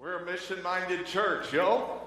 [0.00, 2.00] We're a mission minded church, yo.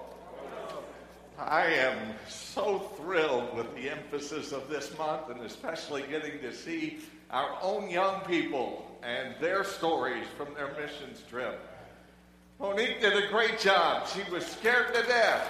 [1.38, 7.02] I am so thrilled with the emphasis of this month and especially getting to see
[7.30, 11.62] our own young people and their stories from their missions trip.
[12.60, 14.08] Monique did a great job.
[14.08, 15.48] She was scared to death.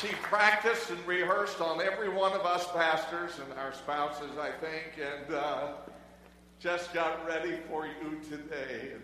[0.00, 4.98] She practiced and rehearsed on every one of us pastors and our spouses, I think,
[4.98, 5.68] and uh,
[6.64, 8.92] just got ready for you today.
[8.94, 9.02] And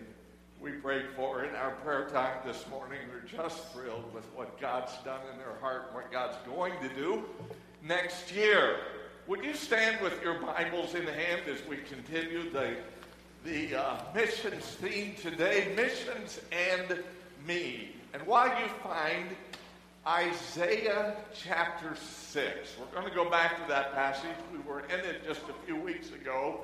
[0.59, 2.97] we prayed for in our prayer time this morning.
[3.13, 6.89] We're just thrilled with what God's done in her heart and what God's going to
[6.95, 7.23] do
[7.83, 8.77] next year.
[9.27, 12.77] Would you stand with your Bibles in hand as we continue the,
[13.45, 15.71] the uh, missions theme today?
[15.75, 17.03] Missions and
[17.45, 17.91] me.
[18.15, 19.27] And while you find
[20.07, 24.31] Isaiah chapter 6, we're going to go back to that passage.
[24.51, 26.59] We were in it just a few weeks ago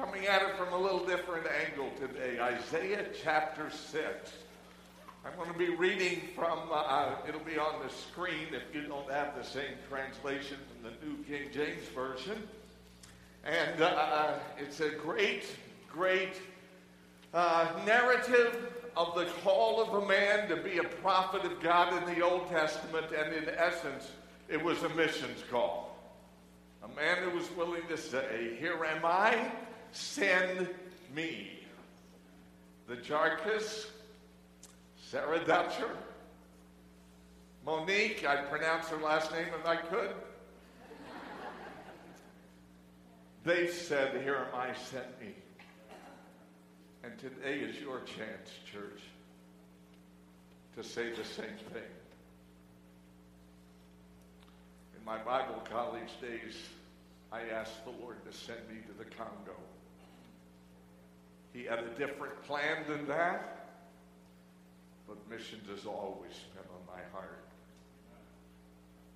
[0.00, 2.40] coming at it from a little different angle today.
[2.40, 4.32] Isaiah chapter 6.
[5.26, 9.10] I'm going to be reading from, uh, it'll be on the screen if you don't
[9.10, 12.42] have the same translation from the New King James Version.
[13.44, 15.44] And uh, it's a great,
[15.92, 16.32] great
[17.34, 22.14] uh, narrative of the call of a man to be a prophet of God in
[22.14, 24.12] the Old Testament, and in essence,
[24.48, 25.94] it was a missions call.
[26.82, 29.52] A man who was willing to say, Here am I,
[29.92, 30.68] send
[31.14, 31.50] me.
[32.88, 33.86] The Jarkus,
[35.10, 35.90] Sarah Dutcher,
[37.64, 40.14] Monique, I'd pronounce her last name if I could.
[43.44, 45.34] They said, Here am I, send me.
[47.02, 49.00] And today is your chance, church,
[50.76, 51.82] to say the same thing.
[54.98, 56.56] In my Bible college days,
[57.32, 59.56] I asked the Lord to send me to the Congo.
[61.52, 63.68] He had a different plan than that,
[65.08, 67.44] but missions has always been on my heart.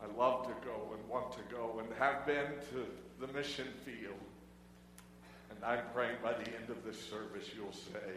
[0.03, 2.87] I love to go and want to go and have been to
[3.25, 4.19] the mission field.
[5.51, 8.11] And I'm praying by the end of this service, you'll say,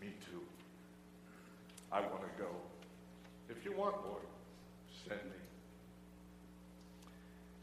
[0.00, 0.40] Me too.
[1.92, 2.48] I want to go.
[3.50, 4.22] If you want, Lord,
[5.06, 5.36] send me.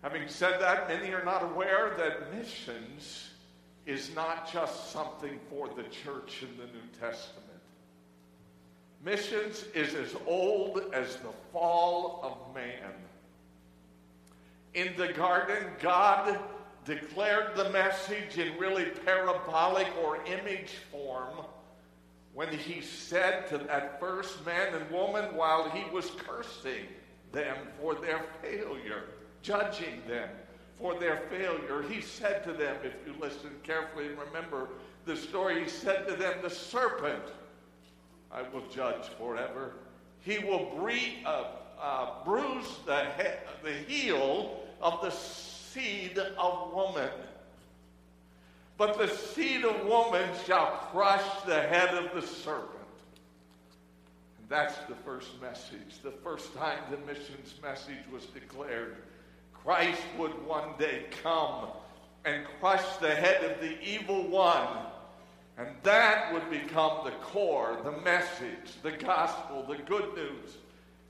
[0.04, 3.29] Having said that, many are not aware that missions
[3.90, 7.48] is not just something for the church in the New Testament.
[9.04, 12.94] Missions is as old as the fall of man.
[14.76, 16.38] In the garden, God
[16.86, 21.46] declared the message in really parabolic or image form
[22.36, 26.86] when he said to that first man and woman while he was cursing
[27.32, 29.06] them for their failure,
[29.42, 30.30] judging them
[30.80, 31.84] for their failure.
[31.90, 34.70] He said to them, if you listen carefully and remember
[35.06, 37.24] the story, he said to them, The serpent
[38.32, 39.74] I will judge forever.
[40.22, 40.72] He will
[41.26, 41.44] uh,
[41.82, 47.10] uh, bruise the, he- the heel of the seed of woman.
[48.78, 52.70] But the seed of woman shall crush the head of the serpent.
[54.40, 56.02] And that's the first message.
[56.02, 58.96] The first time the missions message was declared
[59.64, 61.68] Christ would one day come
[62.26, 64.68] and crush the head of the evil one.
[65.58, 70.58] And that would become the core, the message, the gospel, the good news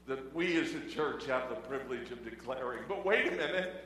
[0.07, 2.83] that we as a church have the privilege of declaring.
[2.87, 3.85] But wait a minute.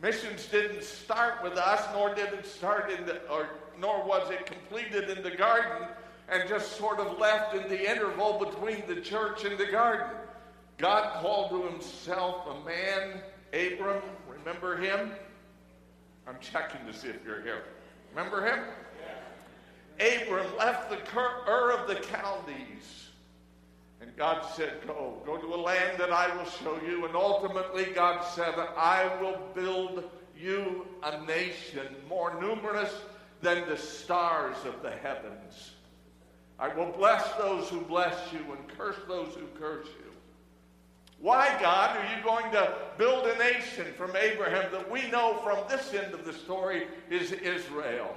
[0.00, 4.46] Missions didn't start with us, nor did it start in the, or nor was it
[4.46, 5.88] completed in the garden
[6.28, 10.16] and just sort of left in the interval between the church and the garden.
[10.78, 13.20] God called to himself a man
[13.52, 15.12] Abram, remember him?
[16.26, 17.64] I'm checking to see if you're here.
[18.14, 18.64] Remember him?
[19.98, 20.22] Yeah.
[20.22, 23.08] Abram left the Ur of the Chaldees.
[24.00, 27.04] And God said, Go, go to a land that I will show you.
[27.06, 32.92] And ultimately, God said, I will build you a nation more numerous
[33.42, 35.72] than the stars of the heavens.
[36.58, 40.11] I will bless those who bless you and curse those who curse you.
[41.22, 45.56] Why, God, are you going to build a nation from Abraham that we know from
[45.68, 48.12] this end of the story is Israel?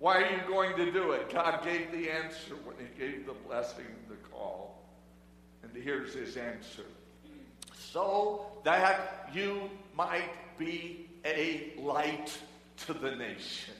[0.00, 1.32] Why are you going to do it?
[1.32, 4.82] God gave the answer when he gave the blessing, the call.
[5.62, 6.82] And here's his answer.
[7.78, 12.36] So that you might be a light
[12.86, 13.76] to the nations.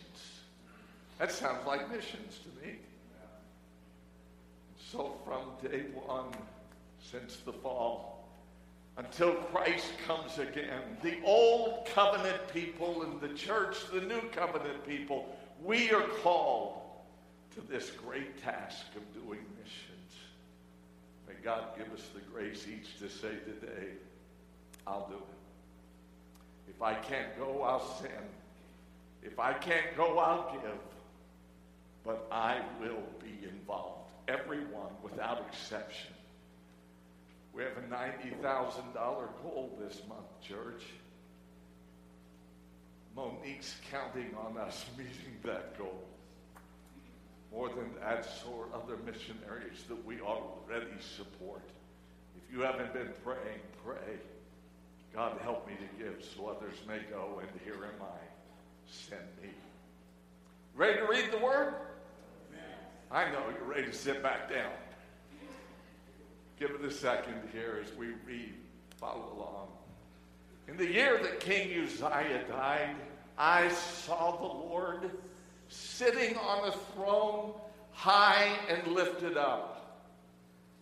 [1.19, 2.77] That sounds like missions to me.
[4.93, 6.29] So from day one,
[7.01, 8.12] since the fall,
[8.97, 10.83] until Christ comes again.
[11.03, 16.83] The old covenant people and the church, the new covenant people, we are called
[17.55, 20.13] to this great task of doing missions.
[21.27, 23.89] May God give us the grace each to say today,
[24.87, 26.71] I'll do it.
[26.75, 28.13] If I can't go, I'll send.
[29.23, 30.79] If I can't go, I'll give.
[32.05, 34.11] But I will be involved.
[34.29, 36.13] Everyone without exception.
[37.55, 40.83] We have a $90,000 goal this month, church.
[43.15, 46.03] Monique's counting on us meeting that goal.
[47.53, 51.63] More than that, so are other missionaries that we already support.
[52.37, 54.17] If you haven't been praying, pray.
[55.15, 58.91] God, help me to give so others may go, and here am I.
[58.91, 59.51] Send me.
[60.75, 61.75] Ready to read the word?
[63.11, 64.73] I know you're ready to sit back down.
[66.63, 68.55] Give it a second here as we read.
[68.97, 69.67] Follow along.
[70.69, 72.95] In the year that King Uzziah died,
[73.37, 75.11] I saw the Lord
[75.69, 77.55] sitting on a throne
[77.91, 80.05] high and lifted up,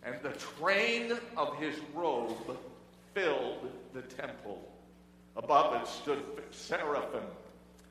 [0.03, 2.59] and the train of his robe
[3.15, 4.61] filled the temple.
[5.35, 7.25] Above it stood seraphim.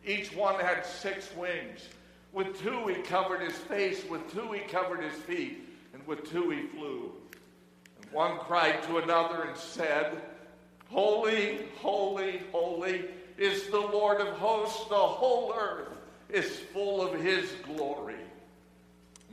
[0.06, 1.88] Each one had six wings.
[2.32, 6.50] With two he covered his face, with two he covered his feet, and with two
[6.50, 7.14] he flew.
[8.12, 10.20] One cried to another and said,
[10.88, 13.04] Holy, holy, holy
[13.38, 14.88] is the Lord of hosts.
[14.88, 15.88] The whole earth
[16.28, 18.16] is full of his glory.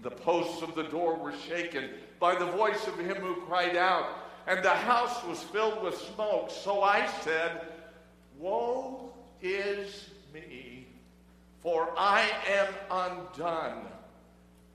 [0.04, 1.90] The posts of the door were shaken
[2.20, 4.08] by the voice of him who cried out,
[4.46, 6.52] and the house was filled with smoke.
[6.52, 7.68] So I said,
[8.38, 10.88] Woe is me,
[11.60, 13.88] for I am undone,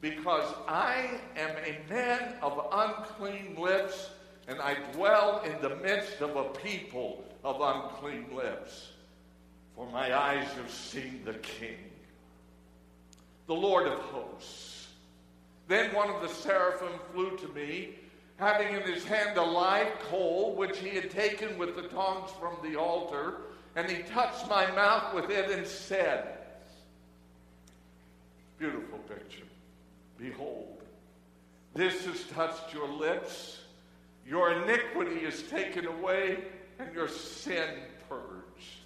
[0.02, 4.10] because I am a man of unclean lips
[4.48, 8.90] and I dwell in the midst of a people of unclean lips.
[9.76, 11.78] For my eyes have seen the King,
[13.46, 14.88] the Lord of hosts.
[15.68, 17.90] Then one of the seraphim flew to me,
[18.36, 22.56] having in his hand a live coal, which he had taken with the tongs from
[22.68, 23.34] the altar,
[23.76, 26.38] and he touched my mouth with it and said,
[28.58, 29.44] Beautiful picture.
[30.18, 30.82] Behold,
[31.74, 33.62] this has touched your lips
[34.26, 36.38] your iniquity is taken away,
[36.78, 37.68] and your sin
[38.08, 38.78] purged.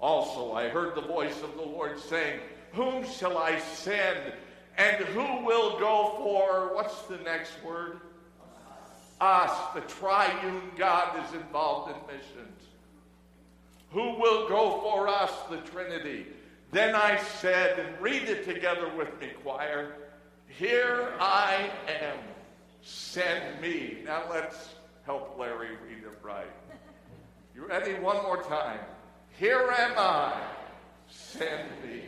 [0.00, 2.40] Also, I heard the voice of the Lord saying,
[2.72, 4.32] Whom shall I send?
[4.76, 8.00] And who will go for, what's the next word?
[9.20, 9.52] Us.
[9.74, 12.60] The triune God is involved in missions.
[13.90, 16.26] Who will go for us, the Trinity?
[16.72, 19.92] Then I said, and read it together with me, choir.
[20.58, 22.18] Here I am
[22.82, 23.98] send me.
[24.04, 24.74] Now let's
[25.04, 26.46] help Larry read it right.
[27.54, 27.94] You ready?
[27.94, 28.80] One more time.
[29.38, 30.34] Here am I.
[31.08, 32.02] Send me.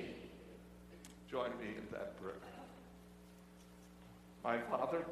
[1.30, 2.34] Join me in that prayer.
[4.44, 5.04] My Father,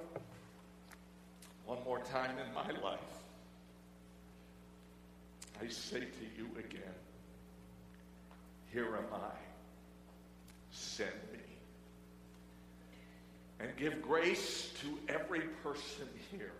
[1.66, 3.00] one more time in my life,
[5.60, 6.82] I say to you again,
[8.72, 9.34] here am I.
[10.70, 11.33] Send me
[13.60, 16.52] and give grace to every person here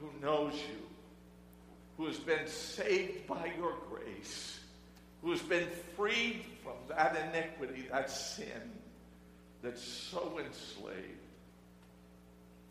[0.00, 0.86] who knows you,
[1.96, 4.58] who has been saved by your grace,
[5.22, 8.72] who has been freed from that iniquity, that sin
[9.62, 10.98] that's so enslaved.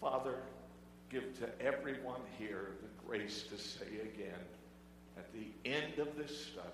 [0.02, 0.36] Father,
[1.10, 4.46] give to everyone here the grace to say again
[5.18, 6.68] at the end of this study,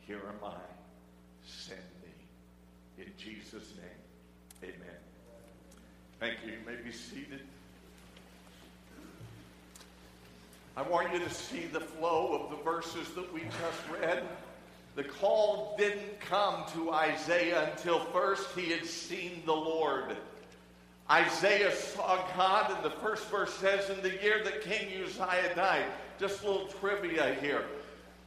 [0.00, 0.60] Here am I,
[1.46, 3.04] send me.
[3.04, 5.13] In Jesus' name, amen.
[6.24, 6.52] Thank you.
[6.52, 7.40] You may be seated.
[10.74, 14.22] I want you to see the flow of the verses that we just read.
[14.96, 20.16] The call didn't come to Isaiah until first he had seen the Lord.
[21.10, 25.84] Isaiah saw God, and the first verse says, In the year that King Uzziah died.
[26.18, 27.66] Just a little trivia here.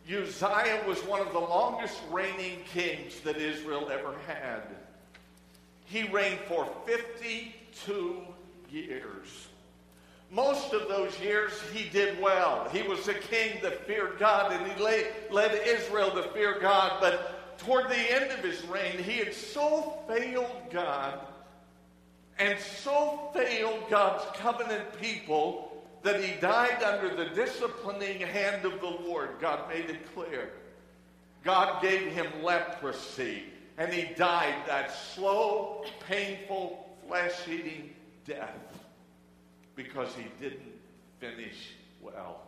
[0.08, 4.62] Uzziah was one of the longest reigning kings that Israel ever had.
[5.86, 6.70] He reigned for
[7.86, 8.22] 52
[8.70, 9.48] years.
[10.30, 12.68] Most of those years he did well.
[12.72, 14.84] He was a king that feared God and he
[15.32, 16.98] led Israel to fear God.
[17.00, 21.20] But toward the end of his reign, he had so failed God
[22.40, 28.98] and so failed God's covenant people that he died under the disciplining hand of the
[29.08, 29.30] Lord.
[29.40, 30.52] God made it clear.
[31.44, 33.44] God gave him leprosy
[33.78, 37.94] and he died that slow, painful, flesh eating
[38.26, 38.84] death
[39.76, 40.74] because he didn't
[41.20, 41.72] finish
[42.02, 42.42] well.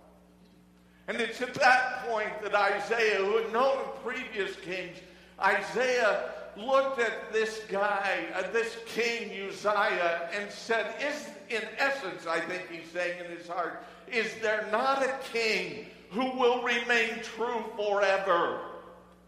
[1.07, 4.97] And it's at that point that Isaiah, who had known previous kings,
[5.41, 12.39] Isaiah looked at this guy, uh, this king Uzziah, and said, Is, in essence, I
[12.41, 17.63] think he's saying in his heart, is there not a king who will remain true
[17.75, 18.61] forever?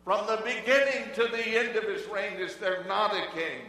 [0.03, 3.61] From the beginning to the end of his reign, is there not a king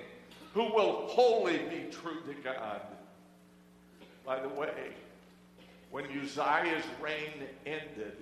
[0.55, 2.83] who will wholly be true to God?
[4.25, 4.93] By the way,
[5.91, 8.17] when Uzziah's reign ended,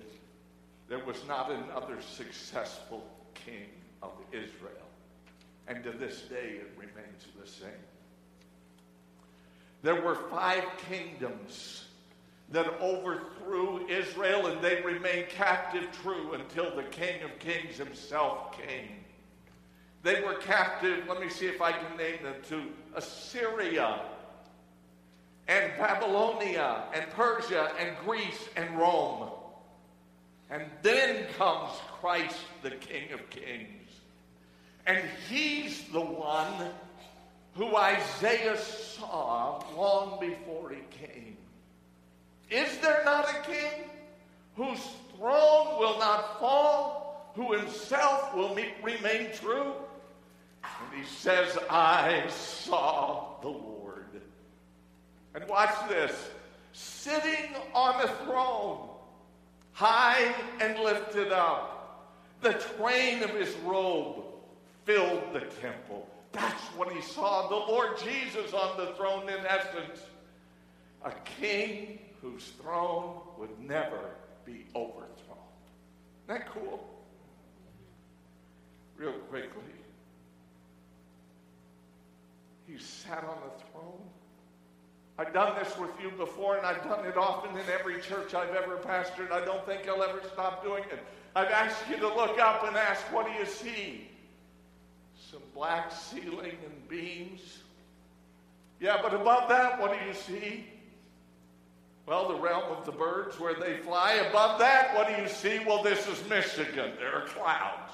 [0.89, 3.69] there was not another successful king
[4.01, 4.75] of Israel.
[5.67, 7.69] And to this day, it remains the same.
[9.83, 11.85] There were five kingdoms
[12.51, 19.00] that overthrew Israel, and they remained captive true until the King of Kings himself came.
[20.03, 22.63] They were captive, let me see if I can name them, to
[22.95, 23.99] Assyria
[25.47, 29.29] and Babylonia and Persia and Greece and Rome.
[30.49, 33.89] And then comes Christ, the King of Kings.
[34.85, 36.71] And he's the one
[37.55, 41.37] who Isaiah saw long before he came.
[42.49, 43.85] Is there not a king
[44.55, 44.81] whose
[45.15, 49.73] throne will not fall, who himself will meet, remain true?
[50.63, 54.21] And he says, I saw the Lord.
[55.33, 56.29] And watch this
[56.73, 58.89] sitting on a throne,
[59.73, 64.23] high and lifted up, the train of his robe
[64.85, 66.07] filled the temple.
[66.31, 67.47] That's what he saw.
[67.49, 69.99] The Lord Jesus on the throne, in essence.
[71.03, 74.11] A king whose throne would never
[74.45, 75.07] be overthrown.
[76.29, 76.87] Isn't that cool?
[78.97, 79.80] Real quickly.
[82.71, 83.99] He sat on the throne.
[85.17, 88.55] I've done this with you before, and I've done it often in every church I've
[88.55, 89.31] ever pastored.
[89.31, 90.99] I don't think I'll ever stop doing it.
[91.35, 94.07] I've asked you to look up and ask, What do you see?
[95.29, 97.59] some black ceiling and beams.
[98.81, 100.65] Yeah, but above that, what do you see?
[102.05, 104.13] Well, the realm of the birds where they fly.
[104.13, 105.59] Above that, what do you see?
[105.65, 106.91] Well, this is Michigan.
[106.99, 107.93] There are clouds.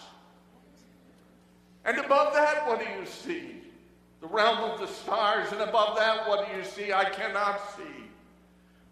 [1.85, 3.56] And above that, what do you see?
[4.27, 5.51] The realm of the stars.
[5.51, 6.91] And above that, what do you see?
[6.91, 8.05] I cannot see.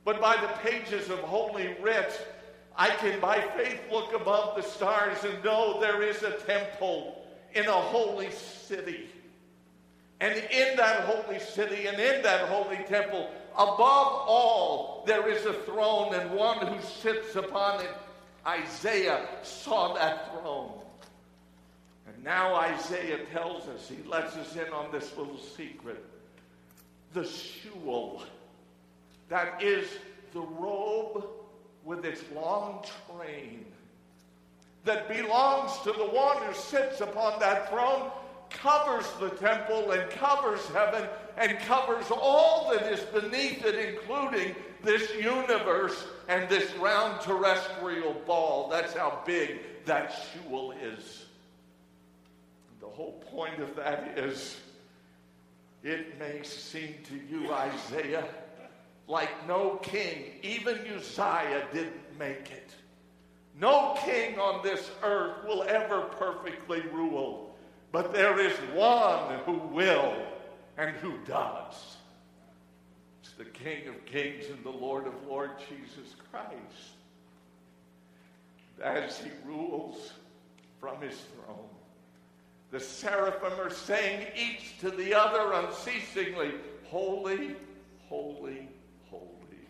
[0.03, 2.27] But by the pages of Holy Writ,
[2.77, 7.65] I can by faith look above the stars and know there is a temple in
[7.65, 9.07] a holy city.
[10.19, 15.53] And in that holy city and in that holy temple, above all, there is a
[15.53, 17.91] throne and one who sits upon it.
[18.45, 20.71] Isaiah saw that throne.
[22.25, 26.03] Now Isaiah tells us, he lets us in on this little secret.
[27.13, 28.23] The shul,
[29.29, 29.87] that is
[30.33, 31.23] the robe
[31.83, 33.63] with its long train
[34.85, 38.09] that belongs to the one who sits upon that throne
[38.49, 45.13] covers the temple and covers heaven and covers all that is beneath it, including this
[45.15, 48.67] universe and this round terrestrial ball.
[48.69, 51.24] That's how big that shul is.
[52.85, 54.57] The whole point of that is
[55.83, 58.27] it may seem to you, Isaiah,
[59.07, 62.69] like no king, even Uzziah, didn't make it.
[63.59, 67.55] No king on this earth will ever perfectly rule,
[67.91, 70.15] but there is one who will
[70.77, 71.97] and who does.
[73.23, 76.53] It's the King of Kings and the Lord of Lords, Jesus Christ.
[78.83, 80.13] As he rules
[80.79, 81.69] from his throne,
[82.75, 86.51] the seraphim are saying each to the other unceasingly,
[86.83, 87.55] Holy,
[88.09, 88.67] holy,
[89.09, 89.65] holy,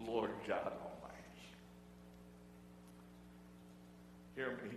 [0.00, 1.44] Lord God Almighty.
[4.36, 4.70] Hear me.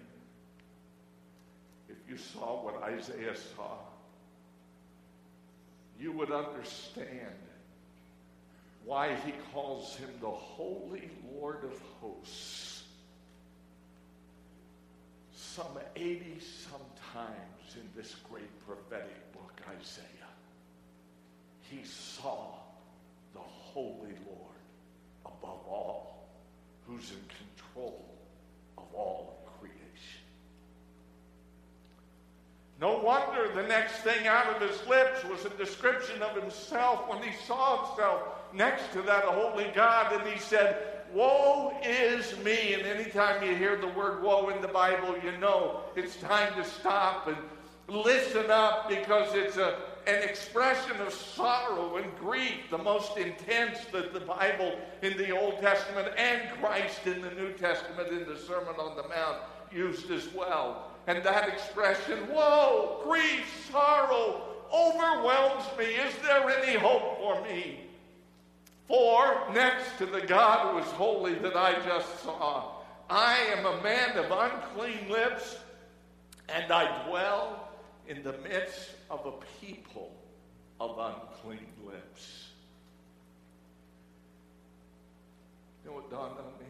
[1.87, 3.77] If you saw what Isaiah saw,
[5.97, 7.33] you would understand
[8.83, 12.78] why he calls him the Holy Lord of Hosts.
[15.55, 20.05] Some 80 sometimes in this great prophetic book, Isaiah,
[21.71, 22.53] he saw
[23.33, 24.59] the Holy Lord
[25.25, 26.27] above all,
[26.85, 28.05] who's in control
[28.77, 30.21] of all creation.
[32.79, 37.23] No wonder the next thing out of his lips was a description of himself when
[37.23, 38.21] he saw himself
[38.53, 42.73] next to that holy God and he said, Woe is me.
[42.73, 46.63] And anytime you hear the word woe in the Bible, you know it's time to
[46.63, 47.37] stop and
[47.87, 54.13] listen up because it's a, an expression of sorrow and grief, the most intense that
[54.13, 58.75] the Bible in the Old Testament and Christ in the New Testament in the Sermon
[58.79, 59.37] on the Mount
[59.71, 60.91] used as well.
[61.07, 65.85] And that expression, woe, grief, sorrow, overwhelms me.
[65.85, 67.88] Is there any hope for me?
[68.89, 72.71] For next to the God who is holy that I just saw,
[73.07, 75.57] I am a man of unclean lips,
[76.49, 77.69] and I dwell
[78.07, 80.11] in the midst of a people
[80.79, 82.47] of unclean lips.
[85.83, 86.65] You know what dawned on me?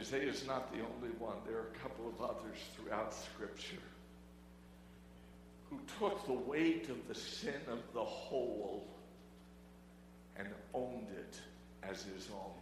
[0.00, 1.34] Isaiah is not the only one.
[1.44, 3.82] There are a couple of others throughout Scripture
[5.68, 8.93] who took the weight of the sin of the whole
[10.38, 11.40] and owned it
[11.82, 12.52] as his own.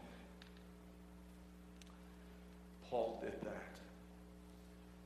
[2.88, 3.72] Paul did that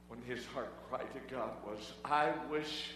[0.08, 2.92] when his heart cry to God was, I wish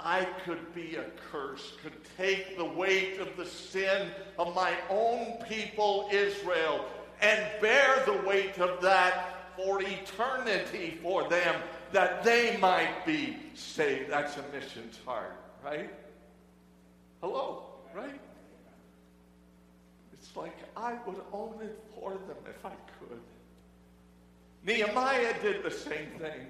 [0.00, 5.38] I could be a curse, could take the weight of the sin of my own
[5.48, 6.84] people, Israel,
[7.20, 11.54] and bear the weight of that for eternity for them,
[11.92, 14.10] that they might be saved.
[14.10, 15.90] That's a mission's heart, right?
[17.20, 18.20] Hello, right?
[20.36, 23.20] Like I would own it for them if I could.
[24.64, 26.46] Nehemiah did the same thing.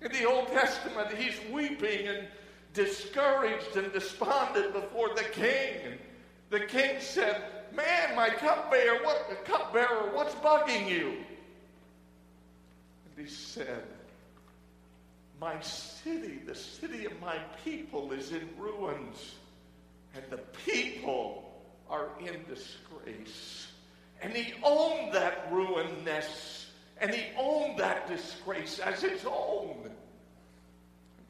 [0.00, 2.26] In the Old Testament, he's weeping and
[2.72, 5.76] discouraged and despondent before the king.
[5.84, 5.98] And
[6.50, 7.42] the king said,
[7.74, 11.14] Man, my cupbearer, what cupbearer, what's bugging you?
[13.06, 13.84] And he said,
[15.40, 19.34] My city, the city of my people, is in ruins,
[20.14, 21.43] and the people
[21.94, 23.68] are in disgrace.
[24.20, 26.66] And he owned that ruinedness
[27.00, 29.76] and he owned that disgrace as his own.
[29.84, 29.94] And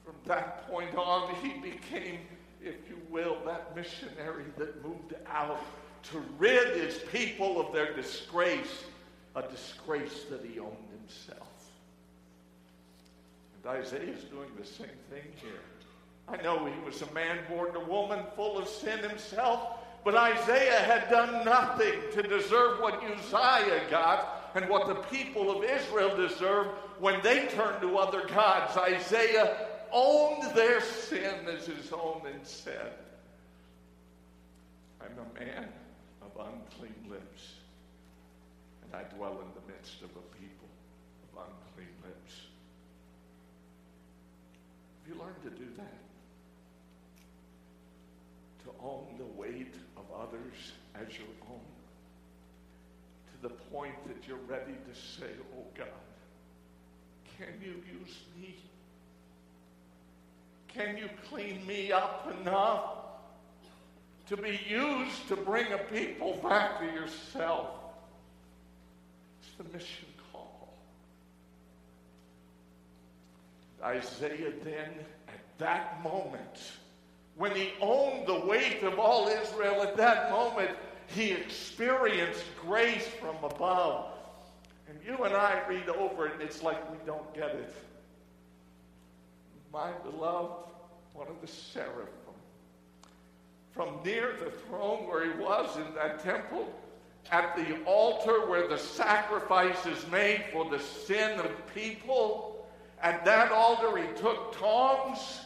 [0.04, 2.21] from that point on, he became,
[2.62, 5.61] if you will, that missionary that moved out
[6.11, 8.85] to rid his people of their disgrace,
[9.35, 11.49] a disgrace that he owned himself.
[13.56, 15.62] And Isaiah is doing the same thing here.
[16.28, 20.80] I know he was a man born to woman, full of sin himself, but Isaiah
[20.80, 26.71] had done nothing to deserve what Uzziah got and what the people of Israel deserved
[27.00, 28.76] when they turned to other gods.
[28.76, 32.93] Isaiah owned their sin as his own and said,
[35.00, 35.69] I'm a man
[36.23, 37.52] of unclean lips,
[38.84, 40.69] and I dwell in the midst of a people
[41.32, 42.40] of unclean lips.
[45.02, 45.99] Have you learned to do that?
[48.64, 49.44] To own the others
[50.95, 51.61] as your own
[53.33, 55.89] to the point that you're ready to say, Oh God,
[57.39, 58.54] can you use me?
[60.69, 62.83] Can you clean me up enough
[64.28, 67.69] to be used to bring a people back to yourself?
[69.41, 70.75] It's the mission call.
[73.83, 74.91] Isaiah then,
[75.28, 76.73] at that moment,
[77.36, 80.70] when he owned the weight of all Israel, at that moment,
[81.08, 84.06] he experienced grace from above.
[84.88, 87.75] And you and I read over it, and it's like we don't get it.
[89.73, 90.68] My beloved,
[91.12, 92.08] one of the seraphim,
[93.73, 96.73] from near the throne where he was in that temple,
[97.32, 102.68] at the altar where the sacrifice is made for the sin of people,
[103.02, 105.40] at that altar he took tongs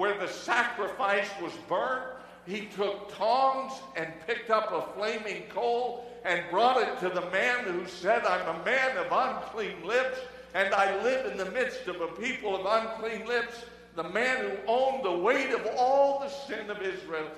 [0.00, 2.04] where the sacrifice was burnt
[2.46, 7.64] he took tongs and picked up a flaming coal and brought it to the man
[7.64, 10.18] who said, I'm a man of unclean lips,
[10.54, 13.64] and I live in the midst of a people of unclean lips.
[13.94, 17.28] The man who owned the weight of all the sin of Israel.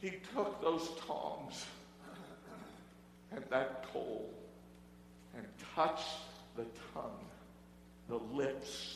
[0.00, 1.64] He took those tongs
[3.32, 4.28] and that coal
[5.36, 6.18] and touched
[6.56, 7.24] the tongue,
[8.08, 8.93] the lips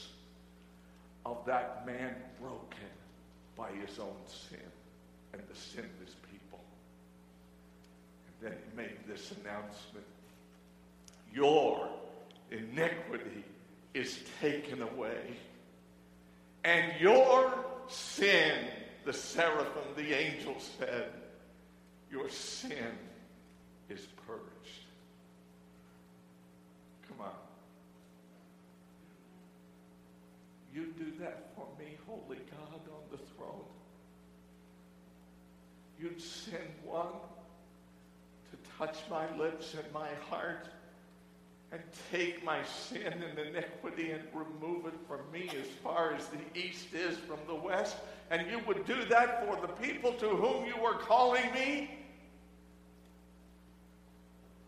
[1.29, 2.89] of that man broken
[3.57, 4.59] by his own sin
[5.35, 6.61] and the sinless people.
[8.27, 10.07] And then he made this announcement
[11.33, 11.89] Your
[12.51, 13.45] iniquity
[13.93, 15.37] is taken away,
[16.65, 17.53] and your
[17.89, 18.67] sin,
[19.05, 21.13] the seraphim, the angel said,
[22.11, 22.97] your sin
[23.91, 24.41] is purged.
[27.09, 27.33] Come on.
[30.79, 33.65] You do that for me, holy God, on the throne
[36.01, 37.07] you'd send one
[38.51, 40.69] to touch my lips and my heart
[41.73, 46.59] and take my sin and iniquity and remove it from me as far as the
[46.59, 47.97] east is from the west.
[48.31, 51.91] And you would do that for the people to whom you were calling me?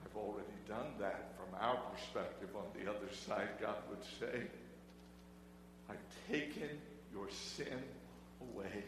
[0.05, 4.43] I've already done that from our perspective on the other side, God would say,
[6.31, 6.69] taken
[7.13, 7.83] your sin
[8.41, 8.85] away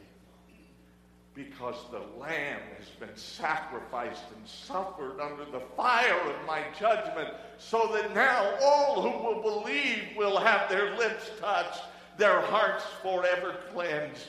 [1.34, 7.90] because the Lamb has been sacrificed and suffered under the fire of my judgment, so
[7.94, 11.80] that now all who will believe will have their lips touched,
[12.18, 14.26] their hearts forever cleansed.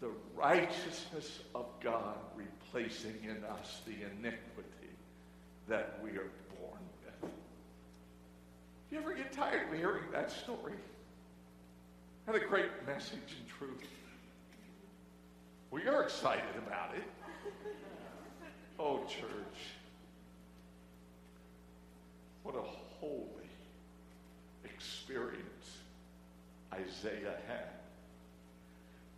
[0.00, 4.90] The righteousness of God replacing in us the iniquity
[5.68, 7.30] that we are born with.
[8.90, 10.74] You ever get tired of hearing that story?
[12.32, 13.88] Had a great message and truth.
[15.72, 17.02] We are excited about it.
[18.78, 19.58] Oh, church.
[22.44, 22.62] What a
[23.00, 23.50] holy
[24.64, 25.78] experience
[26.72, 27.70] Isaiah had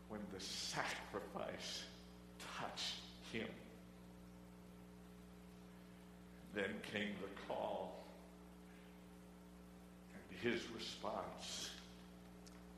[0.09, 1.83] when the sacrifice
[2.59, 2.95] touched
[3.31, 3.49] him.
[6.55, 8.07] Then came the call
[10.15, 11.62] and his response.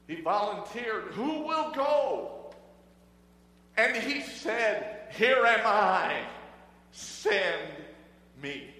[0.06, 2.52] He volunteered, Who will go?
[3.76, 6.20] And he said, Here am I,
[6.92, 7.70] send
[8.42, 8.74] me.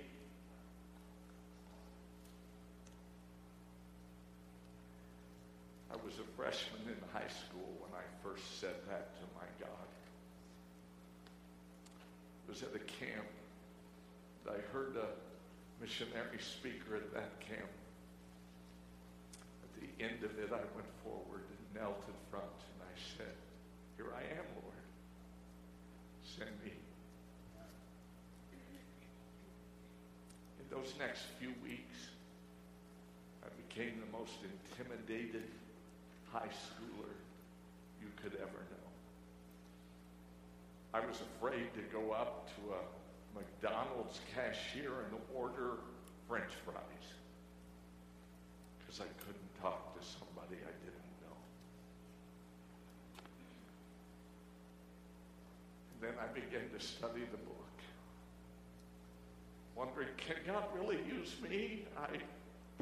[5.90, 9.86] I was a freshman in high school when I first said that to my God.
[12.46, 13.24] It was at a camp.
[14.46, 17.70] I heard a missionary speaker at that camp.
[19.62, 20.93] At the end of it, I went
[21.84, 23.36] knelt in front, and I said,
[23.98, 24.84] Here I am, Lord.
[26.24, 26.72] Send me.
[30.60, 32.08] In those next few weeks,
[33.44, 35.44] I became the most intimidated
[36.32, 37.12] high schooler
[38.00, 38.88] you could ever know.
[40.94, 42.82] I was afraid to go up to a
[43.36, 45.72] McDonald's cashier and order
[46.28, 47.06] French fries
[48.78, 51.36] because I couldn't talk to somebody I didn't know.
[55.93, 57.78] And then I began to study the book,
[59.74, 61.84] wondering, can God really use me?
[61.98, 62.18] I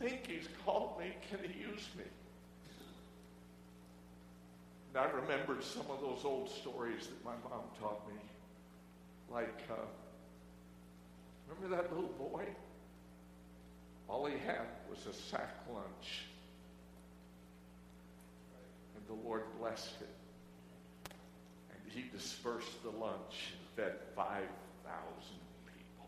[0.01, 1.13] think He's called me.
[1.31, 2.05] Can He use me?
[4.95, 8.21] And I remembered some of those old stories that my mom taught me.
[9.31, 9.87] Like, uh,
[11.49, 12.45] remember that little boy?
[14.09, 16.25] All he had was a sack lunch.
[18.97, 20.22] And the Lord blessed it.
[21.95, 24.45] He dispersed the lunch and fed 5,000
[25.67, 26.07] people.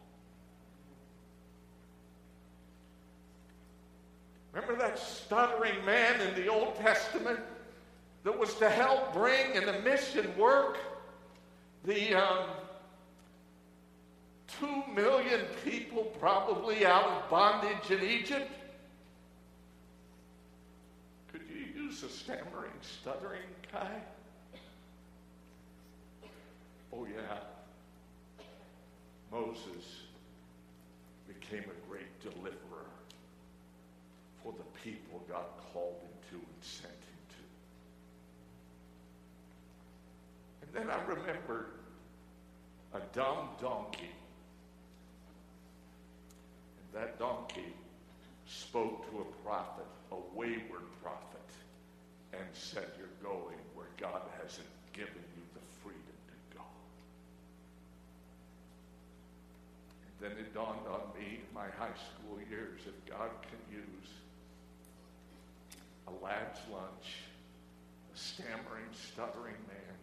[4.52, 7.40] Remember that stuttering man in the Old Testament?
[8.24, 10.78] that was to help bring in the mission work
[11.84, 12.48] the um,
[14.58, 18.50] two million people probably out of bondage in Egypt?
[21.30, 24.00] Could you use a stammering, stuttering guy?
[26.94, 27.38] Oh, yeah.
[29.32, 29.84] Moses
[31.26, 32.90] became a great deliverer
[34.42, 37.20] for the people God called him to and sent him.
[40.72, 40.78] To.
[40.80, 41.66] And then I remembered
[42.94, 44.10] a dumb donkey.
[46.78, 47.72] And that donkey
[48.46, 51.50] spoke to a prophet, a wayward prophet,
[52.32, 56.64] and said, You're going where God hasn't given you the freedom to go.
[60.06, 64.08] And then it dawned on me in my high school years if God can use
[66.08, 67.28] a lad's lunch,
[68.08, 69.96] a stammering, stuttering man,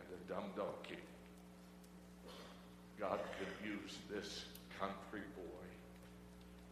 [0.00, 0.96] and a dumb donkey.
[2.98, 4.46] God could use this
[4.80, 5.68] country boy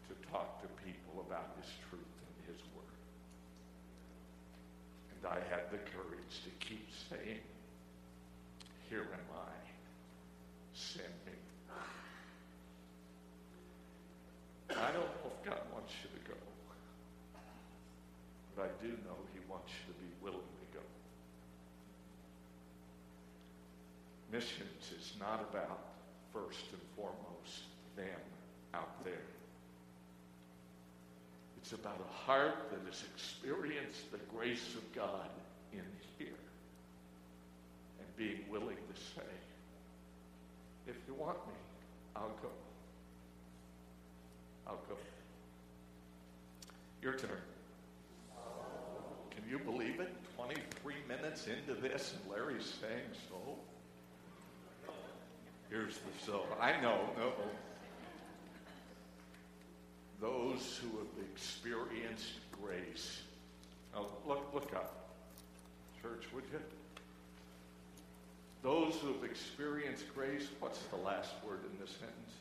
[0.09, 3.01] to talk to people about his truth and his word.
[5.13, 7.45] And I had the courage to keep saying,
[8.89, 9.53] Here am I,
[10.73, 11.37] send me.
[14.77, 16.41] I don't know if God wants you to go,
[18.55, 20.43] but I do know he wants you to be willing
[24.33, 25.79] Missions is not about,
[26.33, 27.65] first and foremost,
[27.97, 28.21] them
[28.75, 29.15] out there.
[31.59, 35.29] It's about a heart that has experienced the grace of God
[35.73, 35.85] in
[36.19, 36.29] here
[37.99, 39.27] and being willing to say,
[40.87, 41.55] if you want me,
[42.15, 42.51] I'll go.
[44.67, 44.97] I'll go.
[47.03, 47.31] Your turn.
[49.31, 50.13] Can you believe it?
[50.37, 53.59] 23 minutes into this, and Larry's saying so.
[55.71, 56.45] Here's the so.
[56.61, 57.33] I know, no.
[60.21, 63.23] those who have experienced grace.
[63.95, 65.11] Now, look, look up.
[66.03, 66.61] Church, would you?
[68.63, 72.33] Those who have experienced grace, what's the last word in this sentence?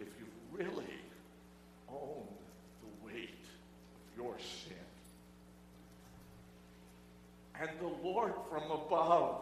[0.00, 0.84] If you really
[1.88, 2.26] own
[2.80, 3.44] the weight
[3.94, 4.76] of your sin,
[7.60, 9.40] and the Lord from above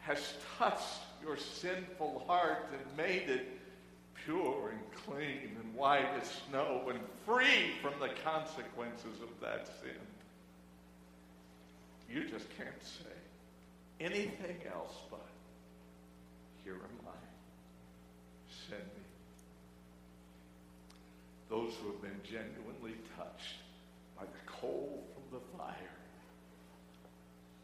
[0.00, 3.46] has touched your sinful heart and made it
[4.24, 9.90] pure and clean and white as snow and free from the consequences of that sin.
[12.12, 13.10] You just can't say
[14.00, 15.26] anything else but,
[16.64, 17.12] Here am I.
[18.68, 19.04] Send me.
[21.48, 23.56] Those who have been genuinely touched
[24.18, 25.74] by the coal from the fire,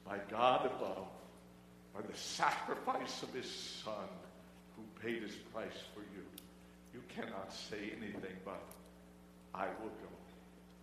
[0.07, 1.09] by God above,
[1.97, 3.51] by the sacrifice of his
[3.85, 4.09] son
[4.77, 6.25] who paid his price for you.
[6.93, 8.61] You cannot say anything but,
[9.55, 10.13] I will go.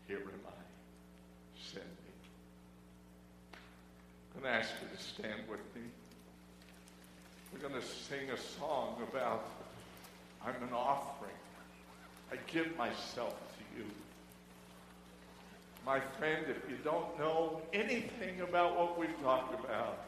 [0.07, 1.61] Here am I.
[1.71, 3.57] Send me.
[4.35, 5.81] I'm going to ask you to stand with me.
[7.51, 9.45] We're going to sing a song about
[10.43, 11.31] I'm an offering.
[12.31, 13.85] I give myself to you.
[15.85, 19.99] My friend, if you don't know anything about what we've talked about,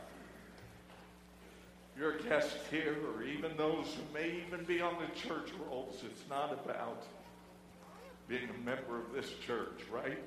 [1.97, 6.29] your guest here, or even those who may even be on the church rolls, it's
[6.29, 7.03] not about
[8.27, 10.19] being a member of this church, right?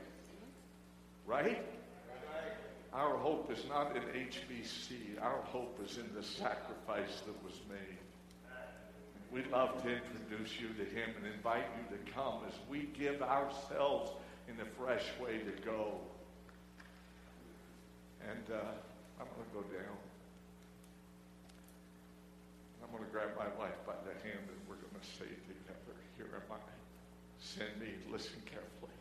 [1.26, 1.64] Right?
[2.92, 5.20] Our hope is not in HBC.
[5.20, 7.98] Our hope is in the sacrifice that was made.
[9.30, 13.20] We'd love to introduce you to him and invite you to come as we give
[13.20, 14.12] ourselves
[14.48, 16.00] in a fresh way to go.
[18.26, 18.64] And uh,
[19.20, 20.07] I'm going to go down.
[22.88, 25.92] I'm going to grab my wife by the hand and we're going to say together,
[26.16, 26.56] Here am I.
[27.36, 27.92] Send me.
[28.08, 28.96] Listen carefully.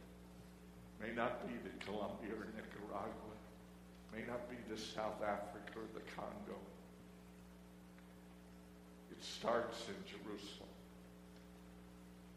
[0.99, 3.31] May not be to Colombia or Nicaragua.
[4.11, 6.59] May not be to South Africa or the Congo.
[9.07, 10.75] It starts in Jerusalem.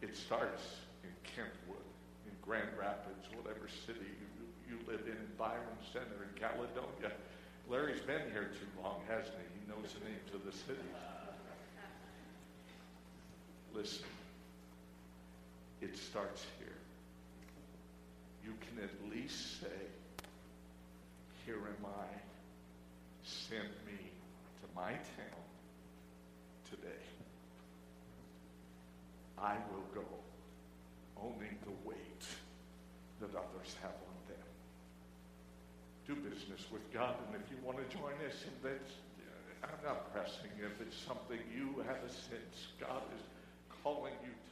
[0.06, 1.82] It starts in Kentwood,
[2.30, 4.30] in Grand Rapids, whatever city you,
[4.70, 7.10] you live in, in Byron Center, in Caledonia.
[7.68, 9.46] Larry's been here too long, hasn't he?
[9.58, 11.19] He knows the names of the cities.
[13.74, 14.06] Listen,
[15.80, 16.68] it starts here.
[18.44, 19.80] You can at least say,
[21.46, 22.06] Here am I.
[23.22, 23.98] Send me
[24.60, 25.44] to my town
[26.68, 27.04] today.
[29.38, 30.04] I will go,
[31.16, 32.24] owning the weight
[33.20, 34.48] that others have on them.
[36.06, 38.88] Do business with God, and if you want to join us in this,
[39.62, 40.50] I'm not pressing.
[40.58, 43.22] If it's something you have a sense God is
[43.82, 44.49] calling you